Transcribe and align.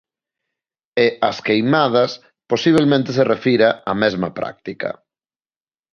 E 1.05 1.07
As 1.29 1.37
Queimadas 1.47 2.11
posibelmente 2.51 3.09
se 3.17 3.23
refira 3.33 3.69
á 3.91 3.93
mesma 4.03 4.29
práctica. 4.39 4.89